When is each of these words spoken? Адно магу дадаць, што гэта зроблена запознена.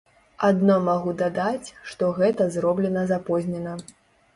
Адно 0.47 0.77
магу 0.87 1.13
дадаць, 1.21 1.67
што 1.93 2.13
гэта 2.19 2.51
зроблена 2.59 3.09
запознена. 3.17 3.81